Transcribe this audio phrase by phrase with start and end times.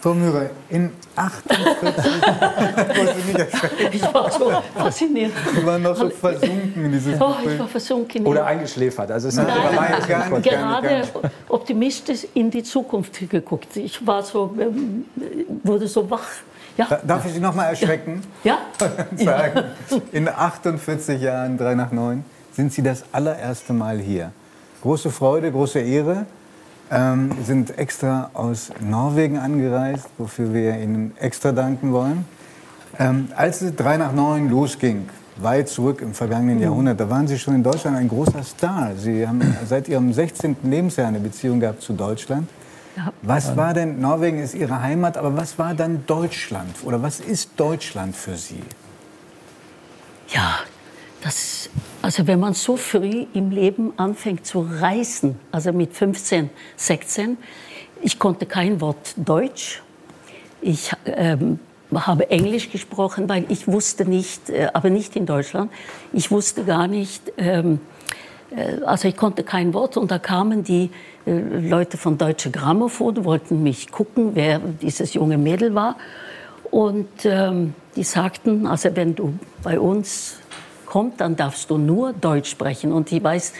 [0.00, 2.04] Frau Müller, in 48
[3.92, 5.32] Ich war so fasziniert.
[5.54, 8.24] Sie waren noch so versunken in dieses Oh, ich war versunken.
[8.24, 9.10] Oder eingeschläfert.
[9.10, 9.56] Also es Nein, nicht
[10.08, 10.42] immer gar nicht.
[10.52, 11.02] gerade
[11.48, 13.76] optimistisch in die Zukunft geguckt.
[13.76, 15.06] Ich war so, ähm,
[15.64, 16.26] wurde so wach.
[16.76, 18.22] Ja, Da- Darf ich Sie noch mal erschrecken?
[18.44, 18.58] ja.
[19.16, 19.64] sagen,
[20.12, 24.30] in 48 Jahren, 3 nach 9, sind Sie das allererste Mal hier.
[24.82, 26.26] Große Freude, große Ehre.
[26.90, 32.24] Ähm, sind extra aus Norwegen angereist, wofür wir Ihnen extra danken wollen.
[32.98, 35.06] Ähm, als es 3 nach 9 losging,
[35.36, 38.92] weit zurück im vergangenen Jahrhundert, da waren Sie schon in Deutschland ein großer Star.
[38.96, 40.56] Sie haben seit Ihrem 16.
[40.62, 42.48] Lebensjahr eine Beziehung gehabt zu Deutschland.
[43.22, 46.74] Was war denn, Norwegen ist Ihre Heimat, aber was war dann Deutschland?
[46.84, 48.62] Oder was ist Deutschland für Sie?
[50.28, 50.58] Ja,
[51.22, 51.70] das,
[52.02, 57.36] also wenn man so früh im Leben anfängt zu reisen, also mit 15, 16,
[58.02, 59.82] ich konnte kein Wort Deutsch.
[60.60, 61.58] Ich ähm,
[61.92, 65.72] habe Englisch gesprochen, weil ich wusste nicht, äh, aber nicht in Deutschland,
[66.12, 67.80] ich wusste gar nicht, ähm,
[68.54, 70.90] äh, also ich konnte kein Wort und da kamen die
[71.26, 75.96] äh, Leute von Deutsche Grammophon, wollten mich gucken, wer dieses junge Mädel war.
[76.70, 80.36] Und ähm, die sagten, also wenn du bei uns
[80.88, 82.92] kommst, dann darfst du nur Deutsch sprechen.
[82.92, 83.52] Und ich weiß,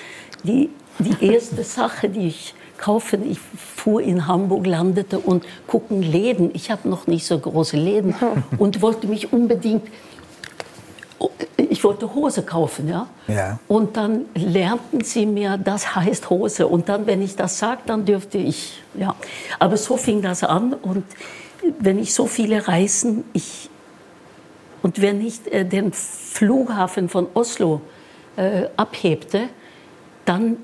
[0.43, 6.51] die, die erste Sache, die ich kaufe, ich fuhr in Hamburg, landete und gucken Läden.
[6.55, 8.15] Ich habe noch nicht so große Läden
[8.59, 9.83] und wollte mich unbedingt
[11.56, 13.06] ich wollte Hose kaufen, ja?
[13.27, 13.59] Ja.
[13.69, 16.67] Und dann lernten sie mir, das heißt Hose.
[16.67, 19.15] Und dann, wenn ich das sage, dann dürfte ich, ja.
[19.59, 20.73] Aber so fing das an.
[20.75, 21.05] Und
[21.79, 23.67] wenn ich so viele Reisen, ich,
[24.83, 27.81] und wenn ich äh, den Flughafen von Oslo
[28.37, 29.48] äh, abhebte,
[30.25, 30.59] dann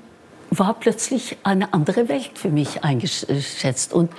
[0.51, 3.93] war plötzlich eine andere Welt für mich eingeschätzt.
[3.93, 4.11] Und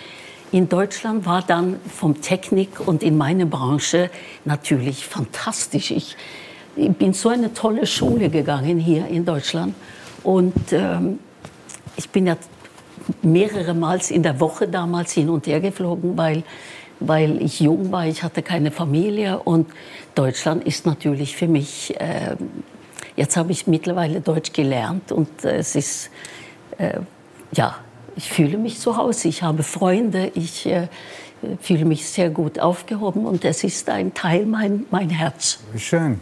[0.53, 4.11] in Deutschland war dann vom Technik und in meiner Branche
[4.45, 5.91] natürlich fantastisch.
[5.91, 6.17] Ich,
[6.77, 9.75] ich bin so eine tolle Schule gegangen hier in Deutschland.
[10.23, 11.19] Und ähm,
[11.97, 12.37] ich bin ja
[13.23, 16.43] mehrere Mal in der Woche damals hin und her geflogen, weil,
[17.01, 19.39] weil ich jung war, ich hatte keine Familie.
[19.39, 19.69] Und
[20.15, 22.37] Deutschland ist natürlich für mich, äh,
[23.17, 26.11] jetzt habe ich mittlerweile Deutsch gelernt und äh, es ist,
[26.79, 27.01] äh,
[27.53, 27.77] ja,
[28.17, 30.89] ich fühle mich zu Hause, ich habe Freunde, ich äh,
[31.61, 35.61] fühle mich sehr gut aufgehoben und es ist ein Teil mein, mein Herz.
[35.77, 36.21] Schön.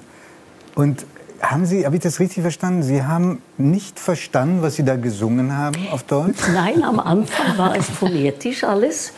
[0.75, 1.07] Und
[1.41, 2.83] haben Sie, habe ich das richtig verstanden?
[2.83, 6.39] Sie haben nicht verstanden, was Sie da gesungen haben auf Deutsch?
[6.53, 9.13] Nein, am Anfang war es phonetisch alles.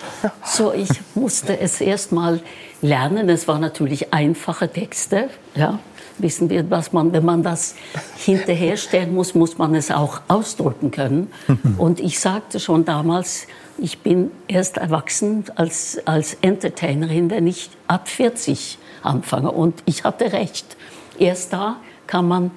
[0.44, 2.40] So, ich musste es erst mal
[2.82, 3.28] lernen.
[3.28, 5.28] Es waren natürlich einfache Texte.
[5.54, 5.78] Ja,
[6.18, 7.74] wissen wir, was man, wenn man das
[8.16, 11.30] hinterherstellen muss, muss man es auch ausdrücken können.
[11.78, 13.46] Und ich sagte schon damals,
[13.78, 19.50] ich bin erst erwachsen als, als Entertainerin, wenn ich ab 40 anfange.
[19.50, 20.76] Und ich hatte recht.
[21.18, 22.50] Erst da kann man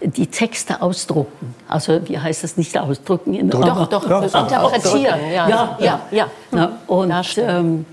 [0.00, 1.54] die Texte ausdrucken.
[1.68, 3.32] Also wie heißt das nicht ausdrucken?
[3.34, 4.22] In, Doch, doch, Doch, doch.
[4.22, 5.20] interpretieren.
[5.32, 6.26] Ja, Ja, ja, ja.
[6.52, 7.86] ja, und ähm,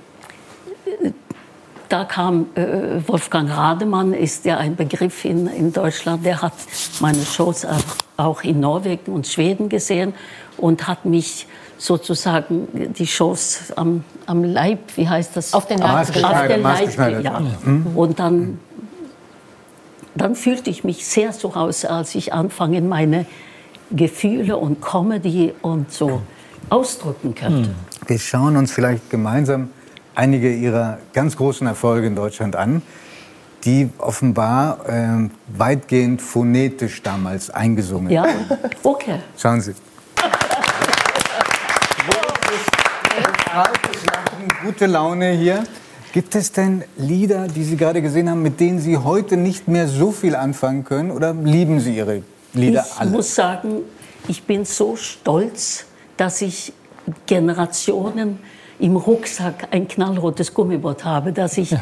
[1.89, 6.53] da kam äh, Wolfgang Rademann, ist ja ein Begriff in, in Deutschland, der hat
[6.99, 7.65] meine Shows
[8.17, 10.13] auch- in Norwegen und Schweden gesehen
[10.57, 12.67] und hat mich sozusagen
[12.97, 15.53] die Shows am, am Leib, wie heißt das?
[15.53, 17.41] Auf den Leib auf den Leib, ja.
[17.95, 18.59] Und dann,
[20.15, 23.25] dann fühlte ich mich sehr zu Hause, als ich anfange, meine
[23.91, 26.21] Gefühle und Comedy und so
[26.69, 27.69] ausdrücken könnte.
[28.07, 29.69] Wir schauen uns vielleicht gemeinsam
[30.15, 32.81] einige Ihrer ganz großen Erfolge in Deutschland an,
[33.65, 38.59] die offenbar ähm, weitgehend phonetisch damals eingesungen Ja, wurden.
[38.83, 39.19] okay.
[39.37, 39.73] Schauen Sie.
[43.53, 45.63] Lachen, Gute Laune hier.
[46.13, 49.87] Gibt es denn Lieder, die Sie gerade gesehen haben, mit denen Sie heute nicht mehr
[49.87, 51.09] so viel anfangen können?
[51.09, 52.21] Oder lieben Sie Ihre
[52.53, 53.09] Lieder Ich alle?
[53.09, 53.77] muss sagen,
[54.27, 56.71] ich bin so stolz, dass ich
[57.25, 58.37] Generationen
[58.77, 61.75] im Rucksack ein knallrotes Gummiboot habe, dass ich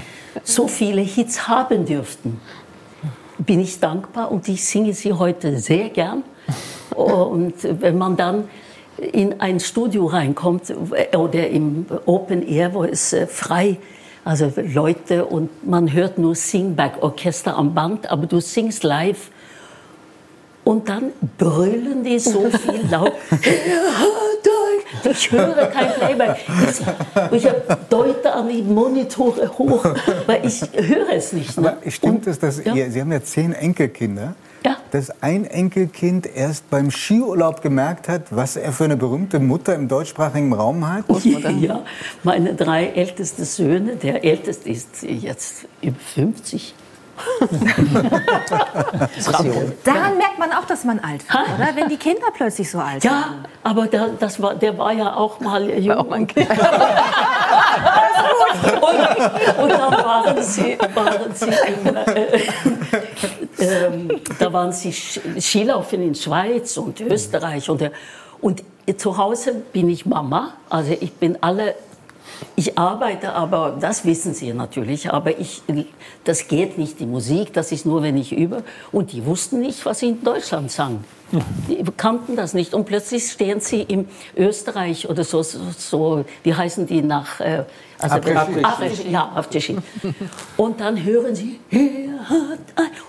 [0.43, 2.39] so viele Hits haben dürften.
[3.37, 6.23] Bin ich dankbar und ich singe sie heute sehr gern.
[6.95, 8.45] Und wenn man dann
[8.97, 13.77] in ein Studio reinkommt äh, oder im Open Air, wo es äh, frei,
[14.23, 19.31] also Leute und man hört nur Singback-Orchester am Band, aber du singst live
[20.63, 23.13] und dann brüllen die so viel laut.
[25.09, 26.37] Ich höre kein Playback.
[27.31, 27.51] Ich, ich
[27.89, 29.83] deute an die Monitore hoch,
[30.27, 31.57] weil ich höre es nicht.
[31.59, 31.69] Ne?
[31.69, 32.73] Aber stimmt es, dass ja.
[32.73, 34.35] ihr, Sie haben ja zehn Enkelkinder.
[34.63, 34.77] Ja.
[34.91, 39.87] dass ein Enkelkind erst beim Skiurlaub gemerkt hat, was er für eine berühmte Mutter im
[39.87, 41.05] deutschsprachigen Raum hat?
[41.59, 41.83] Ja,
[42.23, 46.75] meine drei ältesten Söhne, der älteste ist jetzt über 50,
[49.83, 51.69] Daran merkt man auch, dass man alt wird, oder?
[51.75, 53.43] Wenn die Kinder plötzlich so alt ja, werden.
[53.43, 55.97] Ja, aber der, das war, der war ja auch mal jung.
[55.97, 56.49] Auch mein kind.
[56.51, 56.57] und,
[59.63, 62.39] und dann waren sie, waren sie in, äh,
[64.41, 67.91] da waren sie Skilaufen in Schweiz und Österreich und,
[68.41, 68.63] und
[68.97, 71.75] zu Hause bin ich Mama, also ich bin alle
[72.55, 75.61] ich arbeite aber, das wissen Sie natürlich, aber ich,
[76.23, 78.63] das geht nicht, die Musik, das ist nur, wenn ich übe.
[78.91, 81.03] Und die wussten nicht, was sie in Deutschland sang.
[81.67, 82.73] Die kannten das nicht.
[82.73, 87.39] Und plötzlich stehen sie in Österreich oder so, so, so wie heißen die nach...
[87.39, 87.65] Äh,
[87.99, 89.11] also Abregie.
[89.11, 89.77] Ja, Abregie.
[90.57, 91.59] Und dann hören sie,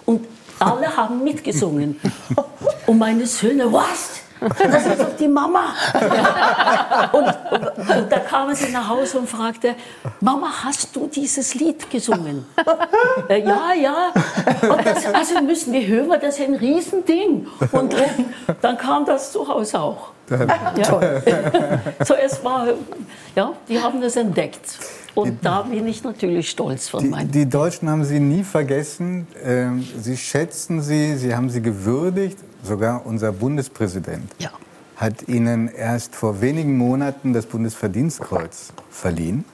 [0.04, 0.26] und
[0.62, 2.00] alle haben mitgesungen.
[2.86, 4.22] Und meine Söhne, was?
[4.40, 5.66] Das ist doch die Mama.
[7.12, 9.76] Und, und, und, da kam sie nach Hause und fragte,
[10.20, 12.46] Mama, hast du dieses Lied gesungen?
[13.28, 14.12] Äh, ja, ja.
[14.84, 17.46] Das, also müssen wir hören, das ist ein Riesending.
[17.70, 20.08] Und dann, dann kam das zu Hause auch.
[20.76, 21.20] Ja.
[22.04, 22.66] So, es war,
[23.36, 24.78] ja, die haben das entdeckt.
[25.14, 27.30] Und da bin ich natürlich stolz von meinen.
[27.30, 29.26] Die, die Deutschen haben Sie nie vergessen.
[29.42, 32.38] Ähm, sie schätzen Sie, Sie haben Sie gewürdigt.
[32.62, 34.50] Sogar unser Bundespräsident ja.
[34.96, 39.44] hat Ihnen erst vor wenigen Monaten das Bundesverdienstkreuz verliehen.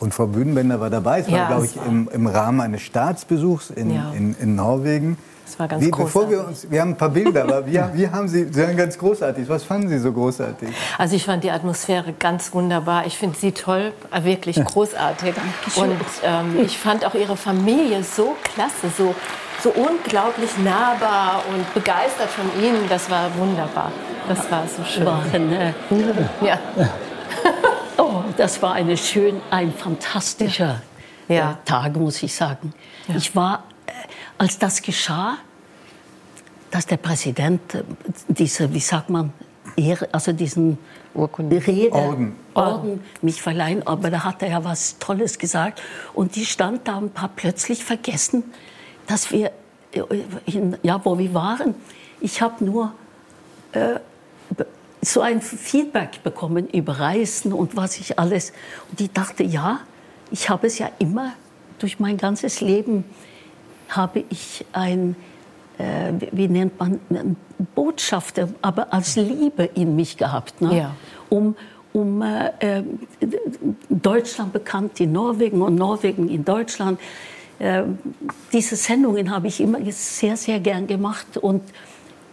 [0.00, 1.20] Und Frau Bühnenbender war dabei.
[1.20, 4.12] Es war, ja, glaube ich, im, im, Rahmen eines Staatsbesuchs in, ja.
[4.12, 5.18] in, in Norwegen.
[5.50, 6.14] Das war ganz wie, großartig.
[6.14, 8.76] Bevor wir, uns, wir haben ein paar Bilder, aber wie, wie haben Sie, Sie waren
[8.76, 9.48] ganz großartig.
[9.48, 10.68] Was fanden Sie so großartig?
[10.96, 13.04] Also ich fand die Atmosphäre ganz wunderbar.
[13.06, 15.34] Ich finde Sie toll, äh, wirklich großartig.
[15.74, 19.12] Und ähm, ich fand auch Ihre Familie so klasse, so,
[19.60, 22.88] so unglaublich nahbar und begeistert von Ihnen.
[22.88, 23.90] Das war wunderbar.
[24.28, 25.04] Das war so schön.
[25.04, 25.74] War, ne?
[26.42, 26.60] Ja.
[27.96, 30.80] oh, das war eine schön, ein fantastischer
[31.26, 31.50] ja.
[31.50, 32.72] Äh, Tag, muss ich sagen.
[33.08, 33.16] Ja.
[33.16, 33.64] Ich war
[34.40, 35.36] als das geschah,
[36.70, 37.82] dass der Präsident äh,
[38.26, 39.34] diese, wie sagt man,
[39.76, 40.78] Ehre, also diesen
[41.12, 41.64] Urkunde.
[41.66, 42.36] Rede, Orden.
[42.54, 45.82] Orden mich verleihen, aber da hat er ja was Tolles gesagt.
[46.14, 48.44] Und die stand da und hat plötzlich vergessen,
[49.06, 49.52] dass wir,
[49.92, 50.00] äh,
[50.46, 51.74] in, ja, wo wir waren.
[52.22, 52.94] Ich habe nur
[53.72, 53.96] äh,
[55.02, 58.54] so ein Feedback bekommen über Reisen und was ich alles.
[58.90, 59.80] Und ich dachte, ja,
[60.30, 61.34] ich habe es ja immer
[61.78, 63.04] durch mein ganzes Leben
[63.96, 65.16] habe ich ein,
[65.78, 67.00] äh, wie nennt man,
[67.74, 70.76] Botschafter, aber als Liebe in mich gehabt, ne?
[70.76, 70.96] ja.
[71.28, 71.56] um,
[71.92, 72.82] um äh,
[73.88, 77.00] Deutschland bekannt in Norwegen und Norwegen in Deutschland.
[77.58, 77.82] Äh,
[78.52, 81.62] diese Sendungen habe ich immer sehr, sehr gern gemacht und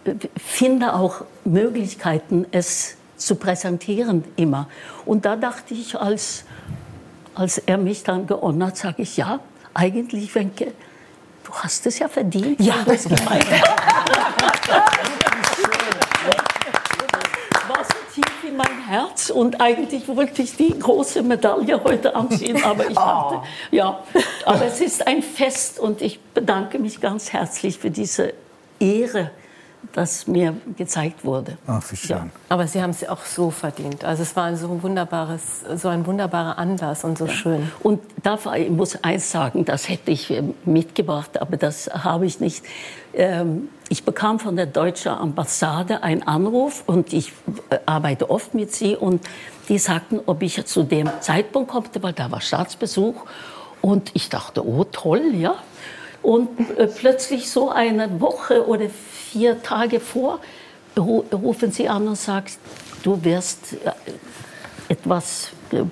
[0.04, 4.68] äh, finde auch Möglichkeiten, es zu präsentieren immer.
[5.04, 6.44] Und da dachte ich, als,
[7.34, 9.40] als er mich dann geordnet hat, sage ich, ja,
[9.74, 10.72] eigentlich, Wenke,
[11.48, 12.60] du hast es ja verdient.
[12.60, 13.50] Ja, das gemeint.
[17.68, 22.62] war so tief in mein Herz und eigentlich wollte ich die große Medaille heute anziehen,
[22.62, 23.42] aber ich dachte, oh.
[23.70, 24.02] ja,
[24.44, 28.34] aber es ist ein Fest und ich bedanke mich ganz herzlich für diese
[28.78, 29.30] Ehre,
[29.92, 31.58] das mir gezeigt wurde.
[31.66, 32.16] Ach, wie schön.
[32.16, 32.26] Ja.
[32.48, 34.04] Aber Sie haben es auch so verdient.
[34.04, 37.32] Also es war so ein wunderbares, so ein wunderbarer Anlass und so ja.
[37.32, 37.72] schön.
[37.80, 42.40] Und da ich muss eins sagen, das hätte ich äh, mitgebracht, aber das habe ich
[42.40, 42.64] nicht.
[43.14, 47.32] Ähm, ich bekam von der deutschen Ambassade einen Anruf und ich
[47.70, 49.22] äh, arbeite oft mit sie und
[49.68, 53.24] die sagten, ob ich zu dem Zeitpunkt konnte, weil da war Staatsbesuch.
[53.80, 55.54] Und ich dachte, oh toll, ja.
[56.22, 58.86] Und äh, plötzlich so eine Woche oder
[59.32, 60.40] vier Tage vor
[60.98, 62.46] rufen sie an und sagen,
[63.02, 63.92] du wirst äh,
[64.88, 65.84] etwas, äh,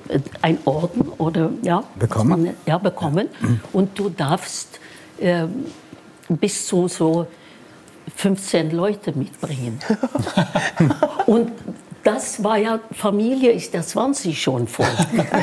[0.42, 3.28] ein Orden oder ja, bekommen, man, ja, bekommen.
[3.40, 3.60] Mhm.
[3.72, 4.80] und du darfst
[5.18, 5.44] äh,
[6.28, 7.26] bis zu so
[8.16, 9.78] 15 Leute mitbringen.
[11.26, 11.52] und
[12.02, 14.86] das war ja, Familie ist der 20 schon voll.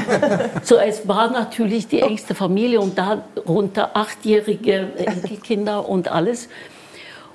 [0.64, 6.48] so, es war natürlich die engste Familie und darunter achtjährige Enkelkinder und alles.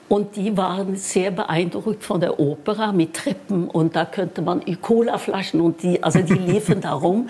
[0.09, 5.61] Und die waren sehr beeindruckt von der Opera mit Treppen und da könnte man Colaflaschen
[5.61, 7.29] und die, also die liefen da rum.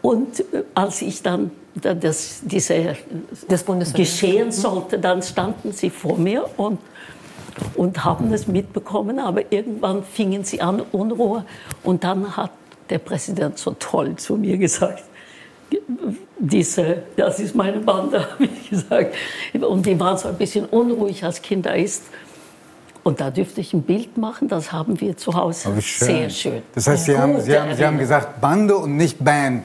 [0.00, 2.96] Und äh, als ich dann das, diese,
[3.48, 6.80] das geschehen sollte, dann standen sie vor mir und,
[7.76, 9.18] und haben es mitbekommen.
[9.18, 11.44] Aber irgendwann fingen sie an, Unruhe.
[11.84, 12.50] Und dann hat
[12.90, 15.04] der Präsident so toll zu mir gesagt,
[16.38, 19.14] diese, das ist meine Bande, habe ich gesagt.
[19.60, 22.04] Und die waren so ein bisschen unruhig, als Kinder ist.
[23.04, 25.70] Und da dürfte ich ein Bild machen, das haben wir zu Hause.
[25.74, 26.06] Oh, schön.
[26.08, 26.62] Sehr schön.
[26.74, 29.64] Das heißt, Sie haben, Sie, haben, Sie haben gesagt Bande und nicht Band.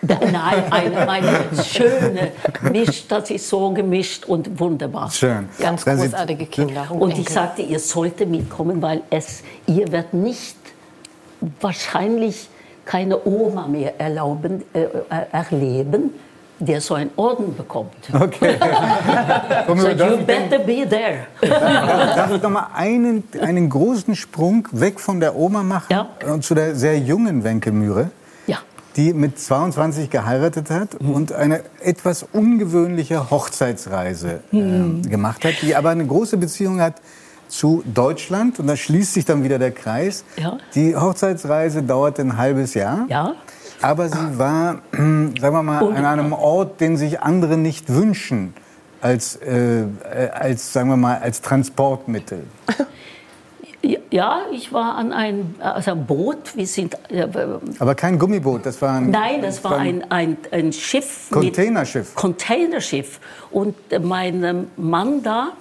[0.00, 2.32] Nein, eine, eine schöne
[2.72, 5.10] Misch, das ist so gemischt und wunderbar.
[5.10, 5.48] Schön.
[5.58, 6.86] Ganz Dann Sie- großartige Kinder.
[6.90, 7.34] Und ich Enkel.
[7.34, 10.56] sagte, ihr solltet mitkommen, weil es, ihr werdet nicht
[11.60, 12.48] wahrscheinlich
[12.90, 14.88] keine Oma mehr erlauben, äh, äh,
[15.30, 16.10] erleben,
[16.58, 17.92] der so einen Orden bekommt.
[18.12, 18.56] Okay.
[19.66, 21.26] Komm, So, you better be there.
[21.40, 26.08] Darf ich noch mal einen, einen großen Sprung weg von der Oma machen Ja.
[26.32, 28.10] und zu der sehr jungen Wenke Mühre,
[28.48, 28.58] Ja.
[28.96, 31.10] die mit 22 geheiratet hat Mhm.
[31.14, 34.58] und eine etwas ungewöhnliche Hochzeitsreise Mhm.
[34.60, 36.94] ähm, gemacht hat, die aber eine große Beziehung hat
[37.50, 40.24] zu Deutschland und da schließt sich dann wieder der Kreis.
[40.36, 40.58] Ja.
[40.74, 43.06] Die Hochzeitsreise dauerte ein halbes Jahr.
[43.08, 43.34] Ja.
[43.82, 48.54] Aber sie war, sagen wir mal, an einem Ort, den sich andere nicht wünschen,
[49.00, 49.86] als, äh, äh,
[50.32, 52.44] als sagen wir mal, als Transportmittel.
[54.10, 56.54] Ja, ich war an einem also ein Boot.
[56.54, 57.26] Wir sind, äh,
[57.78, 61.28] Aber kein Gummiboot, das war ein, nein, das war ein, ein, ein Schiff.
[61.30, 62.14] Containerschiff.
[62.14, 63.20] Containerschiff.
[63.50, 65.52] Und äh, mein Mann da,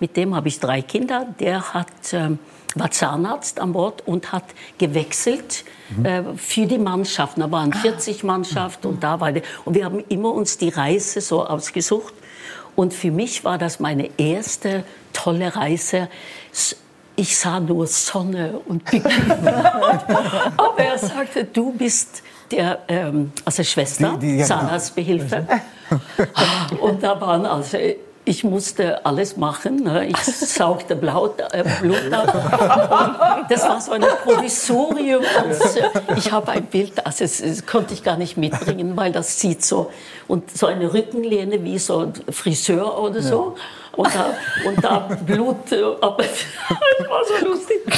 [0.00, 2.38] mit dem habe ich drei Kinder, der hat, ähm,
[2.74, 4.44] war Zahnarzt an Bord und hat
[4.78, 5.64] gewechselt
[6.02, 7.40] äh, für die Mannschaften.
[7.40, 9.42] Da waren 40 Mannschaften und da war der.
[9.64, 12.14] Und wir haben immer uns die Reise so ausgesucht.
[12.76, 14.82] Und für mich war das meine erste
[15.12, 16.08] tolle Reise.
[17.16, 19.12] Ich sah nur Sonne und Bikini.
[20.56, 24.46] Aber er sagte, du bist der, ähm, also Schwester, Die- die- ja, genau.
[24.48, 25.46] Zahnarztbehilfe.
[26.80, 27.78] Und da waren also,
[28.26, 29.82] ich musste alles machen.
[29.82, 30.06] Ne?
[30.06, 31.62] Ich saugte Blut, äh,
[32.12, 33.40] ab.
[33.40, 35.22] Und Das war so ein Provisorium.
[35.22, 39.12] Und äh, ich habe ein Bild, also das, das konnte ich gar nicht mitbringen, weil
[39.12, 39.90] das sieht so
[40.26, 43.56] und so eine Rückenlehne wie so ein Friseur oder so.
[43.96, 44.26] Und da,
[44.66, 46.44] und da Blut, äh, aber es
[47.08, 47.80] war so lustig.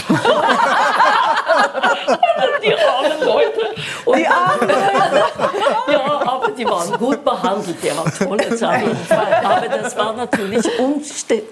[2.63, 3.75] die armen Leute.
[4.05, 4.69] Und die armen
[5.93, 7.77] Ja, aber die waren gut behandelt.
[8.19, 9.35] Toll, jetzt auf jeden Fall.
[9.45, 11.45] Aber das waren natürlich Umstände,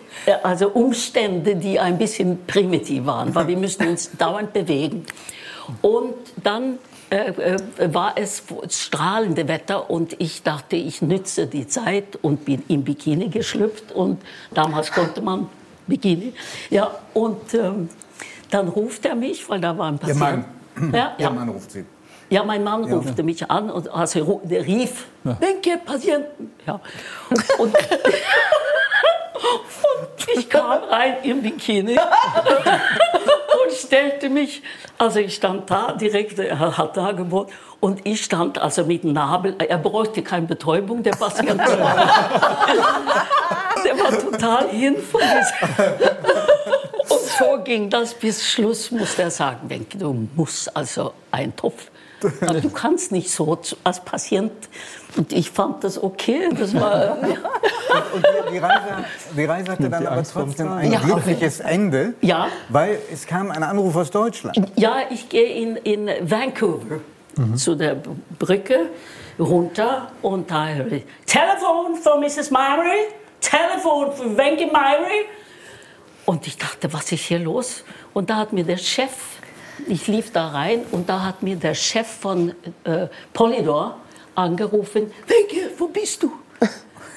[0.43, 5.05] also Umstände, die ein bisschen primitiv waren, weil wir mussten uns dauernd bewegen.
[5.83, 6.79] Und dann
[7.11, 12.63] äh, äh, war es strahlende Wetter und ich dachte, ich nütze die Zeit und bin
[12.69, 14.21] im Bikini geschlüpft und
[14.53, 15.49] damals konnte man
[15.87, 16.33] Bikini.
[16.71, 17.89] Ja, und ähm,
[18.51, 20.19] dann ruft er mich, weil da war ein Ihr Patient.
[20.19, 20.45] Mann.
[20.93, 21.31] Ja, Ihr ja.
[21.31, 21.85] Mann ruft sie.
[22.31, 26.53] Ja, mein Mann rufte mich an und also der rief, Wenke, Patienten.
[26.67, 26.81] Ja.
[27.59, 27.77] Und, und
[30.35, 34.63] ich kam rein im Bikini und stellte mich,
[34.99, 37.51] also ich stand da direkt, er hat da gewohnt
[37.81, 41.61] und ich stand also mit dem Nabel, er bräuchte keine Betäubung, der Patient.
[43.85, 45.21] der war total hin von.
[45.21, 45.45] Und
[47.39, 51.91] so ging das bis Schluss, musste er sagen, Wenke, du musst also einen Topf.
[52.63, 54.53] Du kannst nicht so als Patient.
[55.17, 56.49] Und ich fand das okay.
[56.59, 57.17] Das war,
[58.15, 59.05] Und die, die, Reise,
[59.37, 61.01] die Reise hatte dann aber trotzdem ein Ja.
[61.01, 62.49] glückliches Ende, Ja.
[62.69, 64.57] weil es kam ein Anruf aus Deutschland.
[64.77, 67.01] ja, ich gehe in, in Vancouver
[67.57, 67.97] zu der
[68.39, 68.91] Brücke
[69.39, 72.51] runter und da höre ich Telefon von Mrs.
[72.51, 73.07] Myrie,
[73.41, 75.27] Telefon von Wenke Myrie.
[76.27, 77.85] Und ich dachte, was ist hier los?
[78.15, 79.11] Und da hat mir der Chef,
[79.87, 82.55] ich lief da rein und da hat mir der Chef von
[82.85, 83.97] äh, Polydor
[84.35, 86.33] angerufen, Wenke, wo bist du?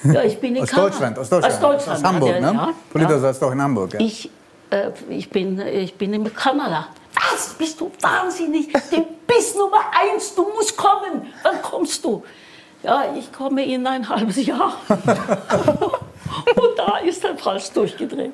[0.04, 0.88] Ja, ich bin in Aus Kanada.
[0.90, 1.54] Deutschland, aus Deutschland.
[1.54, 1.98] Aus Deutschland.
[1.98, 2.52] Aus Hamburg, er- ne?
[2.54, 3.18] Ja, Polito ja.
[3.18, 3.94] saß doch in Hamburg.
[3.94, 4.00] Ja.
[4.00, 4.30] Ich,
[4.70, 6.86] äh, ich, bin, ich bin in Kanada.
[7.14, 7.48] Was?
[7.54, 8.72] Bist du wahnsinnig?
[8.72, 11.26] Du bist Nummer eins, du musst kommen.
[11.42, 12.22] Wann kommst du?
[12.84, 14.74] Ja, ich komme in ein halbes Jahr.
[17.38, 18.32] Preis durchgedreht.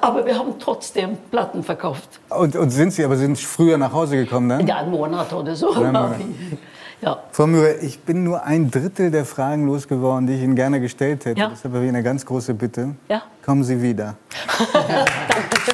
[0.00, 2.20] Aber wir haben trotzdem Platten verkauft.
[2.28, 4.66] Und, und sind Sie aber sind früher nach Hause gekommen dann?
[4.66, 5.74] Ja, einen Monat oder so.
[7.02, 7.18] Ja.
[7.32, 11.24] Frau Mühe, ich bin nur ein Drittel der Fragen losgeworden, die ich Ihnen gerne gestellt
[11.24, 11.40] hätte.
[11.40, 11.48] Ja.
[11.48, 12.94] Deshalb habe ich eine ganz große Bitte.
[13.08, 13.22] Ja.
[13.42, 14.16] Kommen Sie wieder.
[14.74, 15.64] Dankeschön.